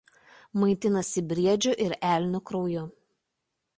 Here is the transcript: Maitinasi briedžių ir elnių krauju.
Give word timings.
Maitinasi 0.61 1.23
briedžių 1.33 1.75
ir 1.87 1.95
elnių 2.15 2.43
krauju. 2.51 2.87